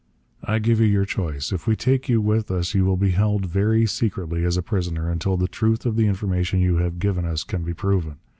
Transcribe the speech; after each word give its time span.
I 0.43 0.57
give 0.57 0.79
you 0.79 0.87
your 0.87 1.05
choice. 1.05 1.51
If 1.53 1.67
we 1.67 1.75
take 1.75 2.09
you 2.09 2.21
with 2.21 2.49
us, 2.49 2.73
you 2.73 2.85
will 2.85 2.97
be 2.97 3.11
held 3.11 3.45
very 3.45 3.85
secretly 3.85 4.43
as 4.43 4.57
a 4.57 4.63
prisoner 4.63 5.11
until 5.11 5.37
the 5.37 5.47
truth 5.47 5.85
of 5.85 5.95
the 5.95 6.07
information 6.07 6.59
you 6.59 6.77
have 6.77 6.97
given 6.97 7.23
us 7.23 7.43
can 7.43 7.61
be 7.61 7.75
proven. 7.75 8.15